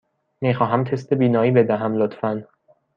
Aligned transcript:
می 0.41 0.53
خواهم 0.53 0.83
تست 0.83 1.13
بینایی 1.13 1.51
بدهم، 1.51 1.93
لطفاً. 1.93 2.47